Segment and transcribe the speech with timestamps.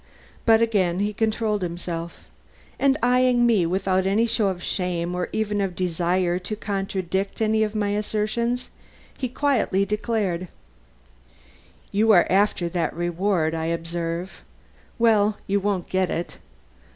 [0.47, 2.25] But again he controlled himself,
[2.79, 7.61] and eying me without any show of shame or even of desire to contradict any
[7.61, 8.71] of my assertions,
[9.15, 10.47] he quietly declared:
[11.91, 14.41] "You are after that reward, I observe.
[14.97, 16.37] Well, you won't get it.